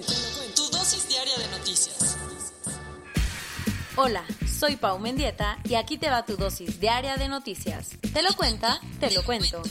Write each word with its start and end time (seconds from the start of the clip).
Cuento, 0.00 0.52
tu 0.54 0.76
dosis 0.76 1.08
diaria 1.08 1.38
de 1.38 1.48
noticias. 1.48 2.16
Hola, 3.96 4.24
soy 4.46 4.76
Pau 4.76 4.98
Mendieta 4.98 5.58
y 5.64 5.74
aquí 5.74 5.98
te 5.98 6.10
va 6.10 6.24
tu 6.24 6.36
dosis 6.36 6.80
diaria 6.80 7.16
de 7.16 7.28
noticias. 7.28 7.90
Te 8.12 8.22
lo 8.22 8.34
cuenta, 8.34 8.80
te 8.98 9.10
lo 9.10 9.22
cuento. 9.24 9.62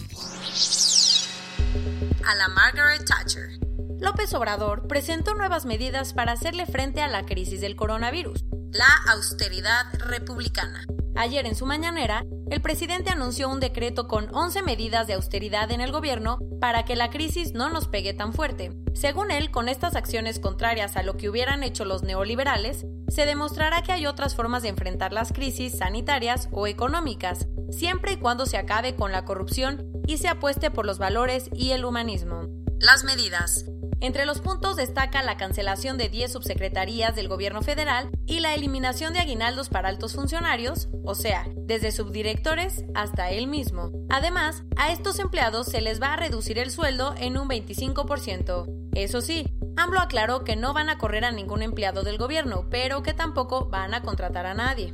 A 2.25 2.35
la 2.35 2.47
Margaret 2.49 3.05
Thatcher. 3.05 3.59
López 3.99 4.33
Obrador 4.33 4.87
presentó 4.87 5.33
nuevas 5.33 5.65
medidas 5.65 6.13
para 6.13 6.33
hacerle 6.33 6.65
frente 6.65 7.01
a 7.01 7.07
la 7.07 7.25
crisis 7.25 7.59
del 7.59 7.75
coronavirus, 7.75 8.45
la 8.71 8.87
austeridad 9.11 9.85
republicana. 9.99 10.85
Ayer 11.15 11.45
en 11.45 11.55
su 11.55 11.65
mañanera, 11.65 12.23
el 12.49 12.61
presidente 12.61 13.09
anunció 13.09 13.49
un 13.49 13.59
decreto 13.59 14.07
con 14.07 14.33
11 14.33 14.61
medidas 14.61 15.07
de 15.07 15.13
austeridad 15.13 15.71
en 15.71 15.81
el 15.81 15.91
gobierno 15.91 16.39
para 16.59 16.85
que 16.85 16.95
la 16.95 17.09
crisis 17.09 17.53
no 17.53 17.69
nos 17.69 17.87
pegue 17.87 18.13
tan 18.13 18.33
fuerte. 18.33 18.71
Según 18.93 19.31
él, 19.31 19.51
con 19.51 19.69
estas 19.69 19.95
acciones 19.95 20.39
contrarias 20.39 20.97
a 20.97 21.03
lo 21.03 21.17
que 21.17 21.29
hubieran 21.29 21.63
hecho 21.63 21.85
los 21.85 22.03
neoliberales, 22.03 22.85
se 23.07 23.25
demostrará 23.25 23.81
que 23.81 23.91
hay 23.91 24.05
otras 24.05 24.35
formas 24.35 24.63
de 24.63 24.69
enfrentar 24.69 25.13
las 25.13 25.31
crisis 25.31 25.77
sanitarias 25.77 26.49
o 26.51 26.67
económicas, 26.67 27.47
siempre 27.71 28.13
y 28.13 28.17
cuando 28.17 28.45
se 28.45 28.57
acabe 28.57 28.95
con 28.95 29.11
la 29.11 29.25
corrupción 29.25 29.91
y 30.07 30.17
se 30.17 30.27
apueste 30.27 30.71
por 30.71 30.85
los 30.85 30.99
valores 30.99 31.49
y 31.53 31.71
el 31.71 31.85
humanismo. 31.85 32.41
Las 32.79 33.03
medidas. 33.03 33.65
Entre 34.01 34.25
los 34.25 34.39
puntos 34.39 34.77
destaca 34.77 35.21
la 35.23 35.35
cancelación 35.35 35.97
de 35.97 36.07
10 36.07 36.31
subsecretarías 36.31 37.15
del 37.15 37.27
gobierno 37.27 37.61
federal 37.61 38.09
y 38.25 38.39
la 38.39 38.53
eliminación 38.53 39.11
de 39.11 39.19
aguinaldos 39.19 39.67
para 39.67 39.89
altos 39.89 40.15
funcionarios, 40.15 40.87
o 41.03 41.15
sea, 41.15 41.45
desde 41.55 41.91
subdirectores 41.91 42.85
hasta 42.95 43.29
él 43.29 43.47
mismo. 43.47 43.91
Además, 44.09 44.63
a 44.77 44.91
estos 44.91 45.19
empleados 45.19 45.67
se 45.67 45.81
les 45.81 46.01
va 46.01 46.13
a 46.13 46.17
reducir 46.17 46.59
el 46.59 46.71
sueldo 46.71 47.13
en 47.17 47.37
un 47.37 47.49
25%. 47.49 48.89
Eso 48.93 49.21
sí, 49.21 49.45
AMLO 49.75 49.99
aclaró 49.99 50.45
que 50.45 50.55
no 50.55 50.73
van 50.73 50.89
a 50.89 50.97
correr 50.97 51.25
a 51.25 51.31
ningún 51.31 51.61
empleado 51.61 52.03
del 52.03 52.17
gobierno, 52.17 52.67
pero 52.69 53.03
que 53.03 53.13
tampoco 53.13 53.65
van 53.65 53.93
a 53.93 54.01
contratar 54.01 54.45
a 54.45 54.53
nadie. 54.53 54.93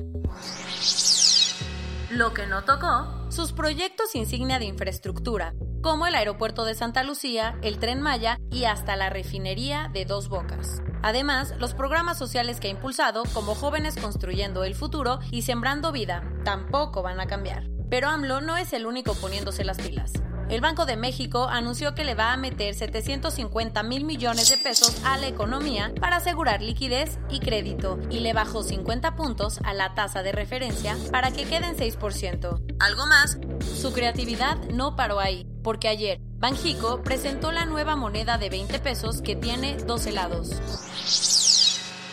Lo 2.09 2.33
que 2.33 2.47
no 2.47 2.63
tocó, 2.63 3.07
sus 3.29 3.51
proyectos 3.51 4.15
insignia 4.15 4.57
de 4.57 4.65
infraestructura, 4.65 5.53
como 5.85 6.07
el 6.07 6.15
aeropuerto 6.15 6.65
de 6.65 6.73
Santa 6.73 7.03
Lucía, 7.03 7.59
el 7.61 7.77
tren 7.77 8.01
Maya 8.01 8.39
y 8.49 8.63
hasta 8.63 8.95
la 8.95 9.11
refinería 9.11 9.87
de 9.93 10.03
Dos 10.03 10.29
Bocas. 10.29 10.81
Además, 11.03 11.53
los 11.59 11.75
programas 11.75 12.17
sociales 12.17 12.59
que 12.59 12.69
ha 12.69 12.71
impulsado, 12.71 13.21
como 13.35 13.53
Jóvenes 13.53 13.95
Construyendo 13.95 14.63
el 14.63 14.73
Futuro 14.73 15.19
y 15.29 15.43
Sembrando 15.43 15.91
Vida, 15.91 16.23
tampoco 16.43 17.03
van 17.03 17.19
a 17.19 17.27
cambiar. 17.27 17.67
Pero 17.87 18.09
AMLO 18.09 18.41
no 18.41 18.57
es 18.57 18.73
el 18.73 18.87
único 18.87 19.13
poniéndose 19.13 19.63
las 19.63 19.77
pilas. 19.77 20.13
El 20.49 20.59
Banco 20.59 20.87
de 20.87 20.97
México 20.97 21.47
anunció 21.47 21.93
que 21.93 22.03
le 22.03 22.15
va 22.15 22.33
a 22.33 22.37
meter 22.37 22.73
750 22.73 23.83
mil 23.83 24.05
millones 24.05 24.49
de 24.49 24.57
pesos 24.57 25.03
a 25.05 25.17
la 25.17 25.27
economía 25.27 25.93
para 26.01 26.15
asegurar 26.15 26.63
liquidez 26.63 27.19
y 27.29 27.41
crédito 27.41 27.99
y 28.09 28.21
le 28.21 28.33
bajó 28.33 28.63
50 28.63 29.15
puntos 29.15 29.59
a 29.63 29.75
la 29.75 29.93
tasa 29.93 30.23
de 30.23 30.31
referencia 30.31 30.97
para 31.11 31.29
que 31.29 31.45
quede 31.45 31.67
en 31.67 31.77
6%. 31.77 32.75
Algo 32.79 33.05
más, 33.05 33.37
su 33.79 33.93
creatividad 33.93 34.57
no 34.69 34.95
paró 34.95 35.19
ahí, 35.19 35.47
porque 35.65 35.87
ayer 35.87 36.19
Banjico 36.37 37.01
presentó 37.01 37.51
la 37.51 37.65
nueva 37.65 37.95
moneda 37.95 38.37
de 38.37 38.51
20 38.51 38.77
pesos 38.79 39.23
que 39.23 39.35
tiene 39.35 39.77
dos 39.77 40.05
helados. 40.05 40.51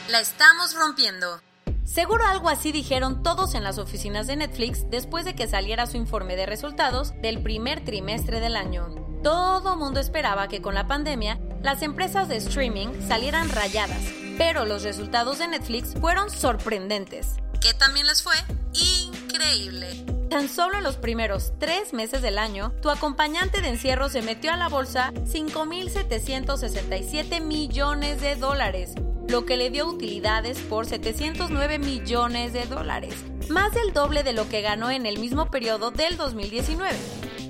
La 0.08 0.20
estamos 0.20 0.74
rompiendo. 0.74 1.38
Seguro 1.84 2.24
algo 2.26 2.48
así 2.48 2.72
dijeron 2.72 3.22
todos 3.22 3.54
en 3.54 3.62
las 3.62 3.76
oficinas 3.76 4.26
de 4.26 4.36
Netflix 4.36 4.88
después 4.88 5.26
de 5.26 5.34
que 5.34 5.46
saliera 5.46 5.86
su 5.86 5.98
informe 5.98 6.34
de 6.34 6.46
resultados 6.46 7.12
del 7.20 7.42
primer 7.42 7.84
trimestre 7.84 8.40
del 8.40 8.56
año. 8.56 8.88
Todo 9.22 9.76
mundo 9.76 10.00
esperaba 10.00 10.48
que 10.48 10.62
con 10.62 10.74
la 10.74 10.88
pandemia 10.88 11.38
las 11.62 11.82
empresas 11.82 12.30
de 12.30 12.36
streaming 12.36 12.88
salieran 13.06 13.50
rayadas, 13.50 14.02
pero 14.38 14.64
los 14.64 14.82
resultados 14.82 15.40
de 15.40 15.48
Netflix 15.48 15.92
fueron 16.00 16.30
sorprendentes. 16.30 17.36
¿Qué 17.60 17.74
también 17.74 18.06
les 18.06 18.22
fue? 18.22 18.34
Increíble. 19.42 20.04
Tan 20.30 20.48
solo 20.48 20.78
en 20.78 20.84
los 20.84 20.96
primeros 20.96 21.52
tres 21.58 21.92
meses 21.92 22.22
del 22.22 22.38
año, 22.38 22.72
tu 22.80 22.90
acompañante 22.90 23.60
de 23.60 23.68
encierro 23.68 24.08
se 24.08 24.22
metió 24.22 24.52
a 24.52 24.56
la 24.56 24.68
bolsa 24.68 25.12
5.767 25.12 27.42
millones 27.42 28.20
de 28.20 28.36
dólares, 28.36 28.92
lo 29.28 29.44
que 29.44 29.56
le 29.56 29.70
dio 29.70 29.86
utilidades 29.86 30.58
por 30.58 30.86
709 30.86 31.78
millones 31.78 32.52
de 32.52 32.66
dólares, 32.66 33.14
más 33.50 33.74
del 33.74 33.92
doble 33.92 34.22
de 34.22 34.32
lo 34.32 34.48
que 34.48 34.62
ganó 34.62 34.90
en 34.90 35.06
el 35.06 35.18
mismo 35.18 35.50
periodo 35.50 35.90
del 35.90 36.16
2019. 36.16 36.96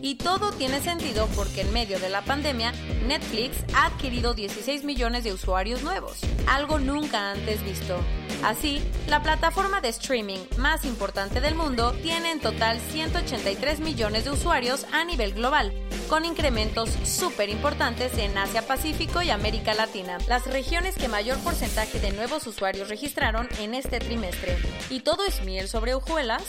Y 0.03 0.17
todo 0.17 0.51
tiene 0.51 0.81
sentido 0.81 1.29
porque 1.37 1.61
en 1.61 1.73
medio 1.73 2.01
de 2.01 2.09
la 2.11 2.23
pandemia, 2.23 2.73
Netflix 3.07 3.59
ha 3.73 3.87
adquirido 3.87 4.35
16 4.35 4.83
millones 4.83 5.23
de 5.23 5.33
usuarios 5.33 5.83
nuevos, 5.85 6.19
algo 6.49 6.81
nunca 6.81 7.31
antes 7.31 7.63
visto. 7.65 7.97
Así, 8.43 8.83
la 9.07 9.23
plataforma 9.23 9.81
de 9.81 9.91
streaming 9.91 10.41
más 10.57 10.85
importante 10.85 11.41
del 11.41 11.55
mundo 11.55 11.93
tiene 12.03 12.33
en 12.33 12.41
total 12.41 12.81
183 12.81 13.79
millones 13.79 14.25
de 14.25 14.33
usuarios 14.33 14.87
a 14.93 15.05
nivel 15.05 15.35
global, 15.35 15.73
con 16.09 16.25
incrementos 16.25 16.91
súper 17.05 17.49
importantes 17.49 18.19
en 18.19 18.37
Asia 18.37 18.67
Pacífico 18.67 19.23
y 19.23 19.31
América 19.31 19.73
Latina, 19.73 20.19
las 20.27 20.49
regiones 20.49 20.97
que 20.97 21.07
mayor 21.07 21.39
porcentaje 21.39 22.01
de 22.01 22.11
nuevos 22.11 22.45
usuarios 22.49 22.89
registraron 22.89 23.49
en 23.61 23.75
este 23.75 24.01
trimestre. 24.01 24.59
¿Y 24.91 25.01
todo 25.01 25.25
es 25.25 25.45
miel 25.45 25.69
sobre 25.69 25.95
hojuelas? 25.95 26.43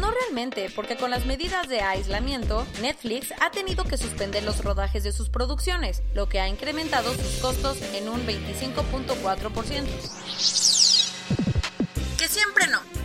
No 0.00 0.10
realmente, 0.10 0.70
porque 0.74 0.96
con 0.96 1.10
las 1.10 1.26
medidas 1.26 1.68
de 1.68 1.80
aislamiento, 1.80 2.66
Netflix 2.80 3.32
ha 3.40 3.50
tenido 3.50 3.84
que 3.84 3.96
suspender 3.96 4.44
los 4.44 4.62
rodajes 4.62 5.02
de 5.02 5.12
sus 5.12 5.28
producciones, 5.28 6.02
lo 6.14 6.28
que 6.28 6.40
ha 6.40 6.48
incrementado 6.48 7.12
sus 7.14 7.40
costos 7.40 7.78
en 7.94 8.08
un 8.08 8.24
25.4%. 8.26 10.87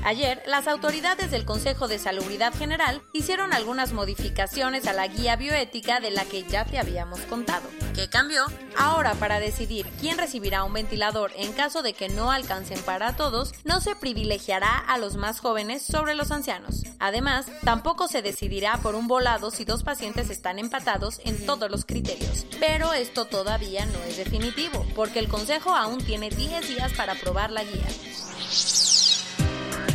Ayer, 0.05 0.43
las 0.45 0.67
autoridades 0.67 1.31
del 1.31 1.45
Consejo 1.45 1.87
de 1.87 1.97
Salubridad 1.97 2.53
General 2.53 3.01
hicieron 3.13 3.53
algunas 3.53 3.93
modificaciones 3.93 4.85
a 4.85 4.93
la 4.93 5.07
guía 5.07 5.37
bioética 5.37 6.01
de 6.01 6.11
la 6.11 6.25
que 6.25 6.43
ya 6.43 6.65
te 6.65 6.77
habíamos 6.77 7.21
contado. 7.21 7.69
¿Qué 7.95 8.09
cambió? 8.09 8.45
Ahora, 8.75 9.13
para 9.13 9.39
decidir 9.39 9.85
quién 10.01 10.17
recibirá 10.17 10.65
un 10.65 10.73
ventilador 10.73 11.31
en 11.37 11.53
caso 11.53 11.81
de 11.81 11.93
que 11.93 12.09
no 12.09 12.31
alcancen 12.31 12.81
para 12.81 13.15
todos, 13.15 13.53
no 13.63 13.79
se 13.79 13.95
privilegiará 13.95 14.77
a 14.77 14.97
los 14.97 15.15
más 15.15 15.39
jóvenes 15.39 15.83
sobre 15.83 16.15
los 16.15 16.31
ancianos. 16.31 16.83
Además, 16.99 17.45
tampoco 17.63 18.07
se 18.07 18.21
decidirá 18.21 18.77
por 18.77 18.95
un 18.95 19.07
volado 19.07 19.51
si 19.51 19.63
dos 19.63 19.83
pacientes 19.83 20.29
están 20.29 20.59
empatados 20.59 21.21
en 21.23 21.45
todos 21.45 21.71
los 21.71 21.85
criterios. 21.85 22.45
Pero 22.59 22.93
esto 22.93 23.25
todavía 23.25 23.85
no 23.85 23.99
es 24.03 24.17
definitivo, 24.17 24.85
porque 24.95 25.19
el 25.19 25.29
Consejo 25.29 25.73
aún 25.75 26.03
tiene 26.03 26.29
10 26.29 26.67
días 26.67 26.91
para 26.93 27.13
aprobar 27.13 27.51
la 27.51 27.63
guía. 27.63 27.87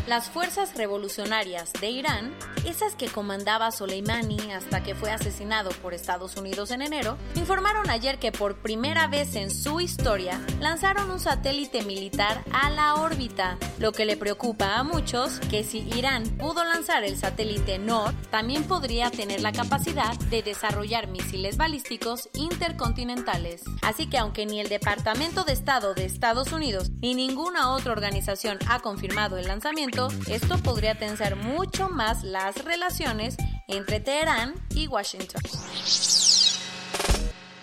Las 0.09 0.31
fuerzas 0.31 0.75
revolucionarias 0.75 1.71
de 1.83 1.91
Irán, 1.91 2.35
esas 2.65 2.95
que 2.95 3.09
comandaba 3.09 3.71
Soleimani 3.71 4.53
hasta 4.53 4.83
que 4.83 4.95
fue 4.95 5.11
asesinado 5.11 5.71
por 5.83 5.95
Estados 5.95 6.37
Unidos 6.37 6.71
en 6.71 6.83
enero, 6.83 7.17
informaron 7.35 7.91
ayer 7.91 8.19
que 8.19 8.33
por 8.33 8.57
primera 8.57 9.07
vez 9.07 9.35
en 9.35 9.51
su 9.51 9.81
historia 9.81 10.41
lanzaron 10.61 11.11
un 11.11 11.21
satélite 11.21 11.83
militar 11.83 12.43
a 12.53 12.71
la 12.71 12.97
órbita, 12.97 13.59
lo 13.79 13.93
que 13.93 14.05
le 14.05 14.17
preocupa 14.17 14.77
a 14.77 14.83
muchos 14.83 15.41
que 15.51 15.65
si 15.65 15.89
Irán 15.97 16.25
pudo 16.39 16.65
lanzar 16.65 17.05
el 17.05 17.17
satélite 17.17 17.79
Nord, 17.79 18.15
también 18.31 18.65
podría 18.65 19.11
tener 19.11 19.41
la 19.41 19.53
capacidad 19.53 20.17
de 20.31 20.43
desarrollar 20.43 21.09
misiles 21.09 21.57
balísticos 21.57 22.29
intercontinentales. 22.35 23.63
Así 23.83 24.09
que 24.09 24.19
aunque 24.19 24.47
ni 24.47 24.61
el 24.61 24.69
Departamento 24.69 25.45
de 25.45 25.53
Estado 25.53 25.95
de 25.95 26.05
Estados 26.05 26.53
Unidos 26.53 26.91
ni 27.01 27.15
ninguna 27.15 27.73
otra 27.73 27.93
organización 27.93 28.59
ha 28.69 28.81
confirmado 28.81 29.37
el 29.39 29.49
lanzamiento, 29.49 30.09
esto 30.29 30.59
podría 30.59 30.99
tensar 30.99 31.37
mucho 31.37 31.89
más 31.89 32.25
relaciones 32.57 33.37
entre 33.67 34.01
Teherán 34.01 34.55
y 34.75 34.87
Washington. 34.87 35.43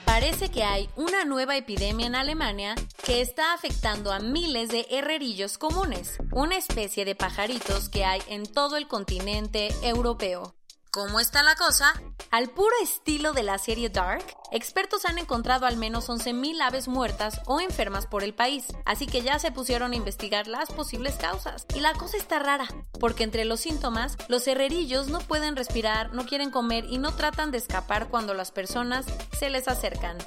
Parece 0.06 0.50
que 0.50 0.64
hay 0.64 0.90
una 0.96 1.26
nueva 1.26 1.58
epidemia 1.58 2.08
en 2.08 2.16
Alemania 2.16 2.76
que 3.04 3.22
está 3.22 3.54
afectando 3.54 4.14
a 4.14 4.20
miles 4.20 4.70
de 4.70 4.88
herrerillos 4.90 5.58
comunes, 5.58 6.18
una 6.32 6.58
especie 6.58 7.06
de 7.06 7.16
pajaritos 7.16 7.90
que 7.90 8.06
hay 8.06 8.22
en 8.28 8.46
todo 8.46 8.78
el 8.78 8.88
continente 8.88 9.70
europeo. 9.82 10.56
¿Cómo 10.96 11.20
está 11.20 11.44
la 11.44 11.58
cosa? 11.58 11.94
Al 12.32 12.52
puro 12.52 12.72
estilo 12.82 13.34
de 13.34 13.44
la 13.44 13.58
serie 13.58 13.90
Dark, 13.90 14.24
expertos 14.50 15.04
han 15.04 15.18
encontrado 15.18 15.66
al 15.66 15.76
menos 15.76 16.08
11.000 16.08 16.62
aves 16.62 16.88
muertas 16.88 17.42
o 17.48 17.60
enfermas 17.60 18.08
por 18.08 18.24
el 18.24 18.34
país, 18.34 18.68
así 18.86 19.06
que 19.06 19.22
ya 19.22 19.38
se 19.38 19.52
pusieron 19.52 19.92
a 19.92 19.98
investigar 19.98 20.48
las 20.48 20.72
posibles 20.72 21.16
causas. 21.16 21.66
Y 21.76 21.82
la 21.82 21.92
cosa 21.96 22.16
está 22.16 22.40
rara, 22.40 22.70
porque 22.98 23.26
entre 23.26 23.44
los 23.44 23.60
síntomas, 23.60 24.16
los 24.30 24.48
herrerillos 24.48 25.10
no 25.10 25.20
pueden 25.20 25.58
respirar, 25.58 26.14
no 26.14 26.26
quieren 26.26 26.50
comer 26.50 26.86
y 26.86 26.98
no 26.98 27.14
tratan 27.14 27.52
de 27.52 27.58
escapar 27.58 28.08
cuando 28.08 28.34
las 28.34 28.52
personas 28.52 29.06
se 29.38 29.50
les 29.50 29.68
acercan. 29.68 30.18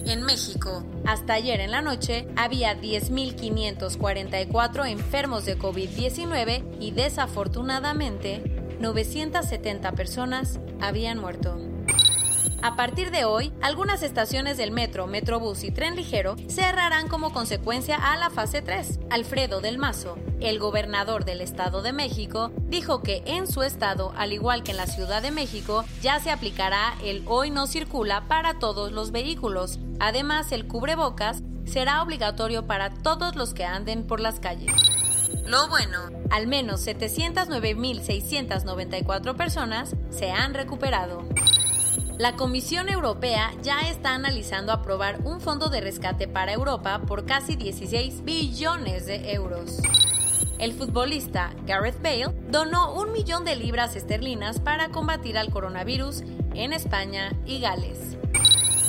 En 0.05 0.23
México, 0.23 0.85
hasta 1.07 1.35
ayer 1.35 1.61
en 1.61 1.71
la 1.71 1.81
noche, 1.81 2.27
había 2.37 2.77
10.544 2.79 4.91
enfermos 4.91 5.45
de 5.45 5.57
COVID-19 5.57 6.65
y 6.81 6.91
desafortunadamente 6.91 8.43
970 8.81 9.93
personas 9.93 10.59
habían 10.81 11.21
muerto. 11.21 11.72
A 12.63 12.77
partir 12.77 13.11
de 13.11 13.25
hoy, 13.25 13.53
algunas 13.61 14.05
estaciones 14.05 14.57
del 14.57 14.71
metro, 14.71 15.09
metrobús 15.09 15.65
y 15.65 15.73
tren 15.73 15.97
ligero 15.97 16.37
cerrarán 16.49 17.09
como 17.09 17.33
consecuencia 17.33 17.97
a 17.97 18.17
la 18.17 18.31
fase 18.31 18.63
3. 18.63 19.01
Alfredo 19.11 19.61
del 19.61 19.79
Mazo, 19.79 20.17
el 20.41 20.61
gobernador 20.61 21.25
del 21.25 21.41
Estado 21.41 21.83
de 21.83 21.93
México, 21.93 22.53
dijo 22.69 23.03
que 23.03 23.25
en 23.27 23.49
su 23.49 23.65
estado, 23.65 24.13
al 24.17 24.33
igual 24.33 24.63
que 24.63 24.71
en 24.71 24.77
la 24.77 24.87
Ciudad 24.87 25.23
de 25.23 25.33
México, 25.33 25.85
ya 26.03 26.21
se 26.21 26.31
aplicará 26.31 26.95
el 27.03 27.25
hoy 27.27 27.51
no 27.51 27.67
circula 27.67 28.29
para 28.29 28.61
todos 28.61 28.93
los 28.93 29.11
vehículos. 29.11 29.81
Además, 29.99 30.53
el 30.53 30.69
cubrebocas 30.69 31.43
será 31.65 32.01
obligatorio 32.01 32.69
para 32.69 32.91
todos 32.91 33.35
los 33.35 33.55
que 33.55 33.65
anden 33.65 34.07
por 34.07 34.21
las 34.21 34.39
calles. 34.39 34.71
Lo 35.47 35.69
bueno, 35.69 36.11
al 36.31 36.47
menos 36.47 36.87
709.694 36.87 39.37
personas 39.37 39.97
se 40.11 40.31
han 40.31 40.55
recuperado. 40.55 41.25
La 42.19 42.37
Comisión 42.37 42.89
Europea 42.89 43.53
ya 43.63 43.81
está 43.89 44.15
analizando 44.15 44.73
aprobar 44.73 45.21
un 45.25 45.41
fondo 45.41 45.71
de 45.71 45.81
rescate 45.81 46.29
para 46.29 46.53
Europa 46.53 47.01
por 47.07 47.25
casi 47.25 47.57
16 47.57 48.23
billones 48.25 49.07
de 49.07 49.33
euros. 49.33 49.79
El 50.59 50.75
futbolista 50.75 51.53
Gareth 51.67 52.01
Bale 52.03 52.33
donó 52.51 52.95
un 52.95 53.13
millón 53.13 53.45
de 53.45 53.57
libras 53.57 53.97
esterlinas 53.97 54.61
para 54.61 54.91
combatir 54.91 55.39
al 55.39 55.51
coronavirus 55.51 56.23
en 56.55 56.73
España 56.73 57.33
y 57.47 57.61
Gales. 57.61 58.17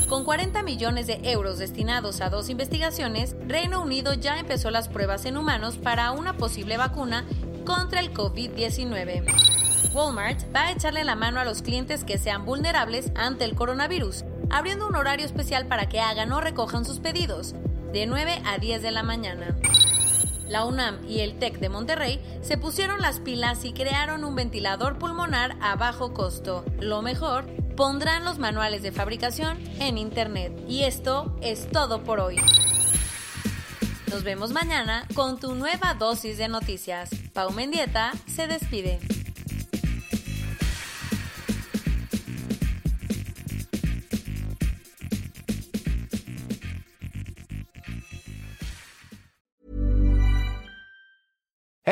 Con 0.09 0.25
40 0.25 0.61
millones 0.61 1.07
de 1.07 1.19
euros 1.23 1.57
destinados 1.57 2.21
a 2.21 2.29
dos 2.29 2.49
investigaciones, 2.49 3.35
Reino 3.47 3.81
Unido 3.81 4.13
ya 4.13 4.37
empezó 4.37 4.69
las 4.69 4.89
pruebas 4.89 5.25
en 5.25 5.37
humanos 5.37 5.77
para 5.77 6.11
una 6.11 6.33
posible 6.37 6.77
vacuna 6.77 7.25
contra 7.65 8.01
el 8.01 8.13
COVID-19. 8.13 9.52
Walmart 9.93 10.53
va 10.53 10.65
a 10.65 10.71
echarle 10.71 11.03
la 11.03 11.15
mano 11.15 11.39
a 11.39 11.45
los 11.45 11.61
clientes 11.61 12.03
que 12.03 12.17
sean 12.17 12.45
vulnerables 12.45 13.11
ante 13.15 13.45
el 13.45 13.53
coronavirus, 13.53 14.25
abriendo 14.49 14.87
un 14.87 14.95
horario 14.95 15.25
especial 15.25 15.67
para 15.67 15.87
que 15.87 15.99
hagan 15.99 16.31
o 16.31 16.41
recojan 16.41 16.83
sus 16.83 16.99
pedidos, 16.99 17.53
de 17.91 18.07
9 18.07 18.41
a 18.45 18.57
10 18.57 18.81
de 18.81 18.91
la 18.91 19.03
mañana. 19.03 19.55
La 20.47 20.65
UNAM 20.65 21.07
y 21.07 21.19
el 21.19 21.37
TEC 21.37 21.59
de 21.59 21.69
Monterrey 21.69 22.19
se 22.41 22.57
pusieron 22.57 23.01
las 23.01 23.19
pilas 23.19 23.63
y 23.65 23.73
crearon 23.73 24.23
un 24.23 24.35
ventilador 24.35 24.97
pulmonar 24.97 25.55
a 25.61 25.75
bajo 25.75 26.13
costo. 26.13 26.65
Lo 26.79 27.01
mejor, 27.01 27.45
pondrán 27.75 28.25
los 28.25 28.39
manuales 28.39 28.81
de 28.81 28.91
fabricación 28.91 29.57
en 29.79 29.97
Internet. 29.97 30.53
Y 30.67 30.83
esto 30.83 31.37
es 31.41 31.69
todo 31.71 32.03
por 32.03 32.19
hoy. 32.19 32.37
Nos 34.11 34.23
vemos 34.23 34.51
mañana 34.51 35.07
con 35.15 35.39
tu 35.39 35.55
nueva 35.55 35.95
dosis 35.95 36.37
de 36.37 36.47
noticias. 36.47 37.09
Pau 37.33 37.51
Mendieta 37.51 38.11
se 38.27 38.47
despide. 38.47 38.99